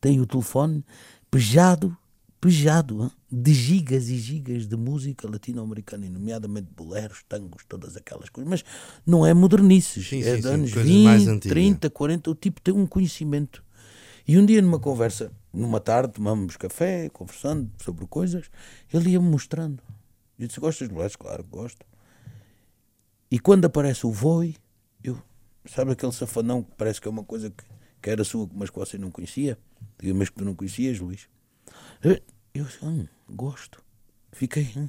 [0.00, 0.82] tem o telefone
[1.30, 1.94] pejado,
[2.40, 8.48] pejado, de gigas e gigas de música latino-americana, nomeadamente boleros, tangos, todas aquelas coisas.
[8.48, 8.64] Mas
[9.04, 12.30] não é modernices, sim, é sim, de anos sim, 20, 30, 40.
[12.30, 13.62] O tipo tem um conhecimento.
[14.26, 18.50] E um dia, numa conversa, numa tarde, tomamos café, conversando sobre coisas,
[18.92, 19.82] ele ia-me mostrando.
[20.38, 21.16] Eu disse: Gostas de boleros?
[21.16, 21.84] Claro, gosto.
[23.30, 24.56] E quando aparece o Voi,
[25.04, 25.20] eu,
[25.66, 27.64] sabe aquele safanão que parece que é uma coisa que,
[28.00, 29.58] que era sua, mas que você não conhecia?
[30.00, 31.28] Diga, mas que tu não conhecias, Luís?
[32.02, 33.82] Eu disse, hum, gosto.
[34.32, 34.70] Fiquei.
[34.76, 34.88] Hum.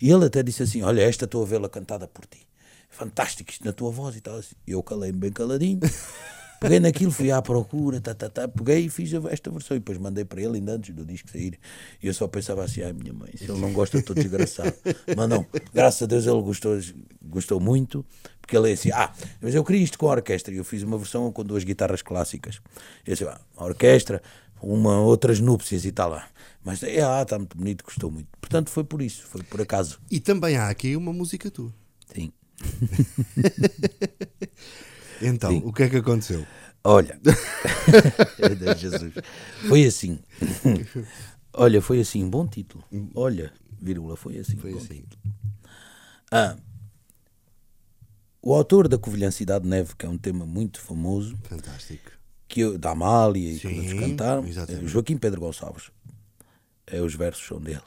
[0.00, 2.46] E ele até disse assim: Olha, esta estou a vê-la cantada por ti.
[2.88, 4.36] Fantástico isto na tua voz e tal.
[4.36, 4.54] Assim.
[4.66, 5.80] Eu calei-me bem caladinho.
[6.60, 9.76] Peguei naquilo, fui à procura, tá, tá, tá, peguei e fiz esta versão.
[9.76, 11.56] E depois mandei para ele, ainda antes do disco sair.
[12.02, 14.74] E eu só pensava assim: ai, minha mãe, se ele não gosta, estou desgraçado.
[15.16, 16.76] Mas não, graças a Deus ele gostou,
[17.22, 18.04] gostou muito,
[18.40, 20.52] porque ele é assim: ah, mas eu queria isto com a orquestra.
[20.52, 22.56] E eu fiz uma versção com duas guitarras clássicas.
[23.06, 24.20] E eu disse: ah, a orquestra,
[24.62, 26.20] uma, outras núpcias e tal.
[26.64, 28.28] Mas é, ah, está muito bonito, gostou muito.
[28.40, 30.00] Portanto, foi por isso, foi por acaso.
[30.10, 31.72] E também há aqui uma música tua.
[32.14, 32.32] Sim.
[35.22, 35.62] então, Sim.
[35.64, 36.46] o que é que aconteceu?
[36.84, 37.20] Olha,
[38.78, 39.12] Jesus,
[39.68, 40.18] foi assim.
[41.52, 42.84] Olha, foi assim, bom título.
[43.14, 44.56] Olha, vírgula, foi assim.
[44.56, 45.02] Foi assim.
[45.02, 45.34] Título.
[46.30, 46.56] Ah,
[48.40, 51.36] o autor da Covilhã Cidade Neve, que é um tema muito famoso.
[51.42, 52.12] Fantástico.
[52.48, 54.46] Que eu, da Amália e que outros cantaram.
[54.46, 54.88] Exatamente.
[54.88, 55.90] Joaquim Pedro Gonçalves
[56.90, 57.82] é, os versos são dele.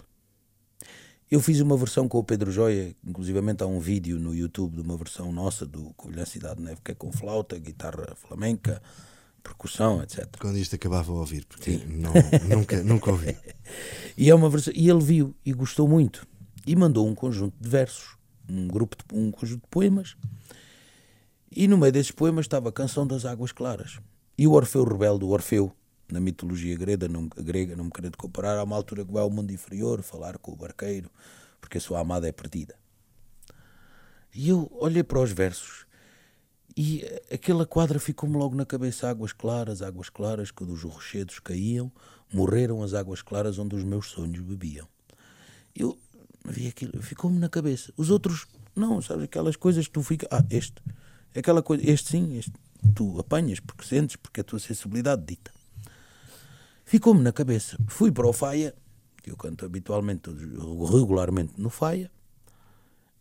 [1.30, 4.82] Eu fiz uma versão com o Pedro Joia, inclusivamente há um vídeo no YouTube de
[4.82, 8.82] uma versão nossa do Covilhã Cidade de Neve, que é com flauta, guitarra flamenca,
[9.42, 10.28] percussão, etc.
[10.38, 12.12] Quando isto acabava a ouvir, porque não,
[12.50, 13.38] nunca, nunca ouvi.
[14.18, 16.28] e, é uma versão, e ele viu e gostou muito.
[16.68, 18.18] E mandou um conjunto de versos,
[18.50, 20.18] um, grupo de, um conjunto de poemas.
[21.50, 24.00] E no meio desses poemas estava a Canção das Águas Claras.
[24.42, 25.72] E o Orfeu Rebelde, o Orfeu,
[26.12, 29.30] na mitologia grega, não, grega, não me querendo comparar, há uma altura que vai ao
[29.30, 31.12] mundo inferior falar com o barqueiro,
[31.60, 32.74] porque a sua amada é perdida.
[34.34, 35.86] E eu olhei para os versos
[36.76, 41.92] e aquela quadra ficou-me logo na cabeça: águas claras, águas claras que dos rochedos caíam,
[42.34, 44.88] morreram as águas claras onde os meus sonhos bebiam.
[45.76, 45.96] Eu
[46.44, 47.94] vi aquilo, ficou-me na cabeça.
[47.96, 50.82] Os outros, não, sabes, aquelas coisas que tu fica, ah, este,
[51.36, 52.54] aquela coisa, este sim, este,
[52.96, 55.52] tu apanhas porque sentes, porque a tua sensibilidade dita.
[56.86, 57.78] Ficou-me na cabeça.
[57.88, 58.76] Fui para o Faia,
[59.24, 62.12] que eu canto habitualmente, regularmente no Faia,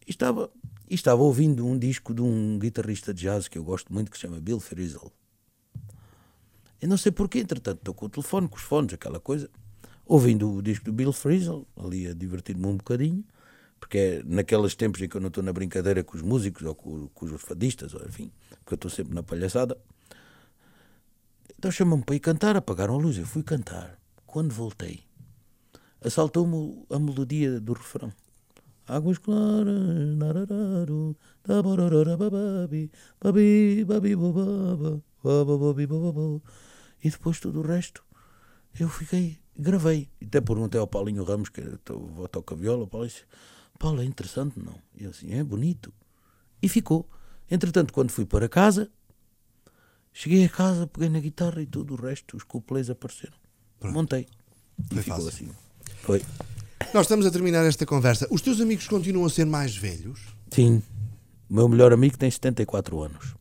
[0.07, 0.51] e estava,
[0.89, 4.17] e estava ouvindo um disco de um guitarrista de jazz que eu gosto muito, que
[4.17, 5.13] se chama Bill Frisell.
[6.83, 9.49] E não sei porquê, entretanto, estou com o telefone, com os fones, aquela coisa,
[10.05, 13.25] ouvindo o disco do Bill Frisell, ali a divertir-me um bocadinho,
[13.81, 16.75] porque é naqueles tempos em que eu não estou na brincadeira com os músicos ou
[16.75, 19.77] com, com os fadistas, ou enfim, porque eu estou sempre na palhaçada.
[21.59, 23.19] Então chamam-me para ir cantar, apagaram a luz.
[23.19, 23.99] Eu fui cantar.
[24.27, 25.01] Quando voltei,
[26.01, 28.13] assaltou-me a melodia do refrão.
[28.87, 31.17] Águas claras, narararu,
[31.47, 32.91] babi,
[33.21, 36.43] babi, babi, bababa, babi, bababa.
[37.03, 38.05] E depois tudo o resto,
[38.79, 40.09] eu fiquei, gravei.
[40.25, 41.63] Até perguntei ao Paulinho Ramos, que
[42.31, 42.89] toca viola, o
[43.81, 44.77] Paulo é interessante, não?
[44.97, 45.93] E eu assim, é bonito.
[46.63, 47.09] E ficou.
[47.51, 48.89] Entretanto, quando fui para casa,
[50.13, 53.35] Cheguei a casa, peguei na guitarra e tudo o resto, os couplets apareceram.
[53.79, 53.95] Pronto.
[53.95, 54.27] Montei.
[54.89, 55.29] Foi e ficou fácil.
[55.29, 55.49] assim.
[56.03, 56.23] Foi.
[56.93, 58.27] Nós estamos a terminar esta conversa.
[58.31, 60.21] Os teus amigos continuam a ser mais velhos?
[60.51, 60.83] Sim.
[61.49, 63.35] O meu melhor amigo tem 74 anos.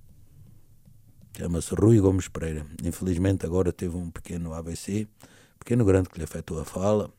[1.37, 2.65] Chama-se Rui Gomes Pereira.
[2.83, 5.07] Infelizmente agora teve um pequeno AVC,
[5.57, 7.11] pequeno grande que lhe afetou a fala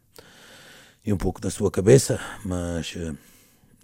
[1.04, 3.16] e um pouco da sua cabeça, mas uh,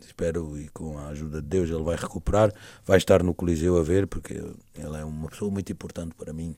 [0.01, 2.53] espero e com a ajuda de Deus ele vai recuperar,
[2.85, 6.57] vai estar no Coliseu a ver, porque ele é uma pessoa muito importante para mim.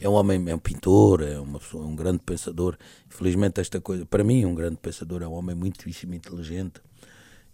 [0.00, 2.76] É um homem, é um pintor, é uma pessoa, um grande pensador.
[3.08, 6.80] Infelizmente, esta coisa, para mim, um grande pensador é um homem muitíssimo inteligente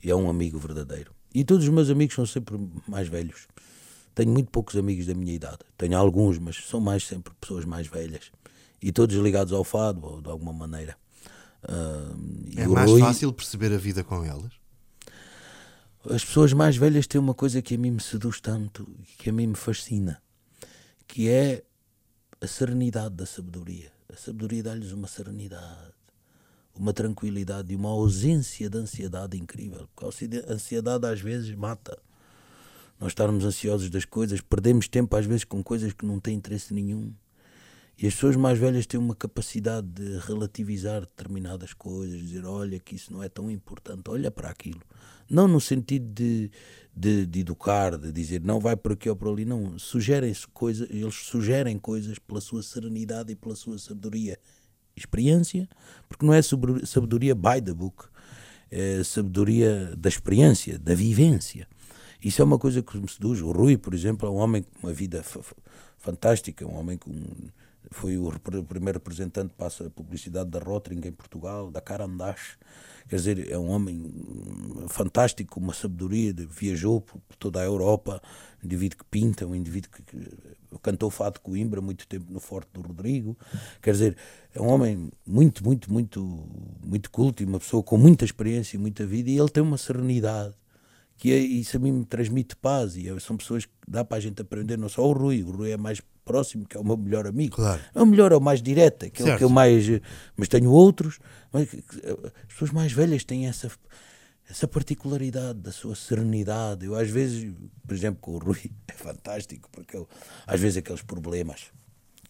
[0.03, 1.11] e é um amigo verdadeiro.
[1.35, 3.49] E todos os meus amigos são sempre mais velhos.
[4.15, 5.59] Tenho muito poucos amigos da minha idade.
[5.77, 8.31] Tenho alguns, mas são mais sempre pessoas mais velhas.
[8.81, 10.97] E todos ligados ao fado, ou de alguma maneira.
[11.69, 13.01] Uh, é mais Rui...
[13.01, 14.53] fácil perceber a vida com elas?
[16.09, 19.31] As pessoas mais velhas têm uma coisa que a mim me seduz tanto e que
[19.31, 20.23] a mim me fascina,
[21.09, 21.65] que é
[22.41, 23.91] a serenidade da sabedoria.
[24.13, 25.95] A sabedoria dá-lhes uma serenidade,
[26.75, 29.89] uma tranquilidade e uma ausência de ansiedade incrível.
[29.97, 31.99] Porque a ansiedade às vezes mata.
[33.01, 36.73] Nós estarmos ansiosos das coisas, perdemos tempo às vezes com coisas que não têm interesse
[36.75, 37.13] nenhum.
[37.97, 42.97] E as pessoas mais velhas têm uma capacidade de relativizar determinadas coisas, dizer: olha, que
[42.97, 44.81] isso não é tão importante, olha para aquilo.
[45.31, 46.51] Não no sentido de,
[46.95, 49.79] de, de educar, de dizer não vai por aqui ou por ali, não.
[49.79, 54.39] Sugerem-se coisas, eles sugerem coisas pela sua serenidade e pela sua sabedoria.
[54.97, 55.69] Experiência,
[56.09, 58.07] porque não é sabedoria by the book,
[58.71, 61.67] é sabedoria da experiência, da vivência.
[62.23, 63.41] Isso é uma coisa que me seduz.
[63.41, 65.25] O Rui, por exemplo, é um homem com uma vida
[65.99, 67.11] fantástica, um homem com
[67.91, 68.31] foi o
[68.67, 72.57] primeiro representante para a publicidade da Rotring em Portugal, da Carandache.
[73.09, 74.13] Quer dizer, é um homem
[74.89, 78.23] fantástico, uma sabedoria, viajou por, toda a Europa,
[78.63, 82.71] um indivíduo que pinta, um indivíduo que, que cantou fado Coimbra muito tempo no Forte
[82.73, 83.37] do Rodrigo.
[83.83, 84.17] Quer dizer,
[84.55, 86.49] é um homem muito, muito, muito,
[86.85, 89.79] muito culto e uma pessoa com muita experiência e muita vida e ele tem uma
[89.79, 90.55] serenidade
[91.17, 94.17] que é, isso a mim me transmite paz e é, são pessoas que dá para
[94.17, 96.85] a gente aprender, não só o Rui, o Rui é mais próximo, que é o
[96.85, 97.57] meu melhor amigo.
[97.57, 97.81] Claro.
[97.95, 99.87] É o melhor, é o mais direto, que é o que eu mais.
[100.37, 101.19] Mas tenho outros,
[101.53, 103.71] mas as pessoas mais velhas têm essa,
[104.49, 106.87] essa particularidade da sua serenidade.
[106.87, 107.53] Eu, às vezes,
[107.87, 110.09] por exemplo, com o Rui, é fantástico, porque eu,
[110.47, 111.73] às vezes aqueles problemas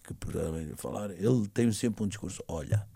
[0.03, 0.35] que por
[0.77, 2.87] falar, ele tem sempre um discurso: olha,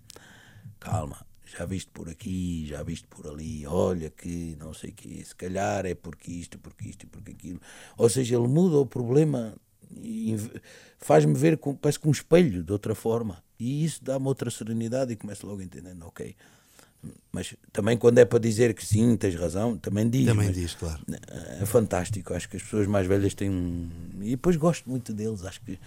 [0.79, 1.27] calma.
[1.57, 5.35] Já viste por aqui, já viste por ali, olha que não sei o que, se
[5.35, 7.59] calhar é porque isto, porque isto e porque aquilo.
[7.97, 9.57] Ou seja, ele muda o problema
[10.99, 15.13] faz-me ver com, parece com um espelho de outra forma e isso dá-me outra serenidade
[15.13, 16.35] e começo logo entendendo ok
[17.31, 20.27] mas também quando é para dizer que sim, tens razão, também diz.
[20.27, 21.01] Também diz, claro.
[21.61, 23.89] É fantástico, acho que as pessoas mais velhas têm um.
[24.21, 25.79] E depois gosto muito deles, acho que.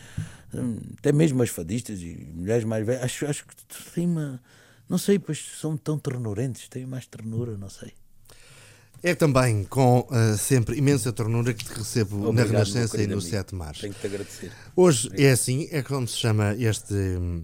[0.53, 3.55] Hum, até mesmo as fadistas e mulheres mais velhas, acho, acho que
[3.93, 4.41] têm uma.
[4.87, 7.91] Não sei, pois são tão ternurentos, têm mais ternura, não sei.
[9.03, 13.19] É também com uh, sempre imensa ternura que te recebo Obrigado, na Renascença e no
[13.19, 13.81] Sete Mares.
[13.81, 14.51] Tenho que te agradecer.
[14.75, 15.27] Hoje Obrigado.
[15.27, 16.93] é assim, é como se chama este.
[16.93, 17.43] Hum,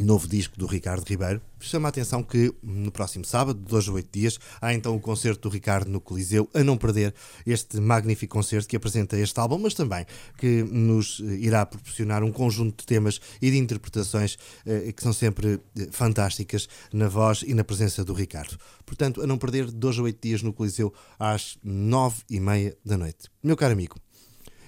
[0.00, 1.40] novo disco do Ricardo Ribeiro.
[1.60, 5.48] Chama a atenção que no próximo sábado, dois a oito dias, há então o concerto
[5.48, 7.14] do Ricardo no Coliseu, a não perder
[7.46, 10.04] este magnífico concerto que apresenta este álbum, mas também
[10.38, 15.12] que nos eh, irá proporcionar um conjunto de temas e de interpretações eh, que são
[15.12, 18.58] sempre eh, fantásticas na voz e na presença do Ricardo.
[18.84, 22.76] Portanto, a não perder, de dois a oito dias no Coliseu, às nove e meia
[22.84, 23.30] da noite.
[23.42, 23.96] Meu caro amigo,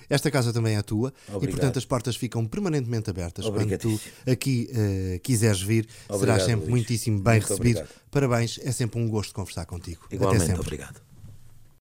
[0.09, 1.45] esta casa também é tua Obrigado.
[1.45, 3.47] e, portanto, as portas ficam permanentemente abertas.
[3.47, 6.71] Quando tu aqui uh, quiseres vir, obrigado, serás sempre Luís.
[6.71, 7.79] muitíssimo bem Muito recebido.
[7.79, 8.05] Obrigado.
[8.11, 10.07] Parabéns, é sempre um gosto conversar contigo.
[10.11, 11.14] Igualmente, obrigado.